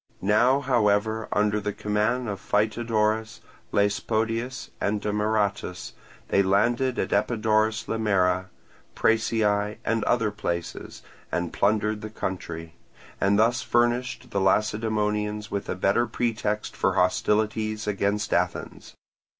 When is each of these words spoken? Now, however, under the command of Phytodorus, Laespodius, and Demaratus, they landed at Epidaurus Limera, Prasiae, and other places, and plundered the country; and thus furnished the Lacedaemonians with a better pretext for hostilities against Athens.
Now, 0.23 0.61
however, 0.61 1.27
under 1.31 1.59
the 1.59 1.73
command 1.73 2.27
of 2.27 2.39
Phytodorus, 2.41 3.39
Laespodius, 3.71 4.71
and 4.81 4.99
Demaratus, 4.99 5.93
they 6.29 6.41
landed 6.41 6.97
at 6.97 7.13
Epidaurus 7.13 7.83
Limera, 7.87 8.47
Prasiae, 8.95 9.77
and 9.85 10.03
other 10.05 10.31
places, 10.31 11.03
and 11.31 11.53
plundered 11.53 12.01
the 12.01 12.09
country; 12.09 12.73
and 13.19 13.37
thus 13.37 13.61
furnished 13.61 14.31
the 14.31 14.41
Lacedaemonians 14.41 15.51
with 15.51 15.69
a 15.69 15.75
better 15.75 16.07
pretext 16.07 16.75
for 16.75 16.93
hostilities 16.93 17.85
against 17.85 18.33
Athens. 18.33 18.95